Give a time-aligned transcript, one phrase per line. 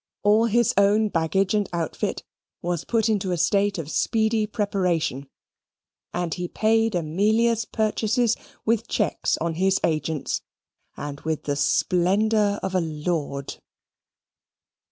[0.23, 2.23] All his own baggage and outfit
[2.63, 5.29] was put into a state of speedy preparation,
[6.11, 8.35] and he paid Amelia's purchases
[8.65, 10.41] with cheques on his agents,
[10.97, 13.57] and with the splendour of a lord.